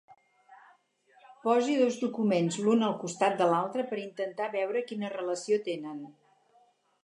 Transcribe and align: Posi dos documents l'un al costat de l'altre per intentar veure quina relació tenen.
Posi 1.47 1.75
dos 1.81 1.99
documents 2.05 2.57
l'un 2.67 2.87
al 2.89 2.97
costat 3.03 3.37
de 3.43 3.49
l'altre 3.53 3.87
per 3.93 4.01
intentar 4.07 4.51
veure 4.59 4.85
quina 4.91 5.15
relació 5.17 5.63
tenen. 5.71 6.05